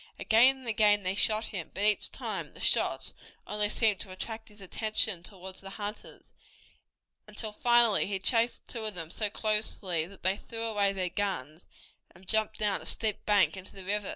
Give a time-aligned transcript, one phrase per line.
[0.17, 3.13] Again and again they shot him, but each time the shots
[3.45, 6.33] only seemed to attract his attention toward the hunters,
[7.27, 11.67] until finally he chased two of them so closely that they threw away their guns,
[12.15, 14.09] and jumped down a steep bank into the river.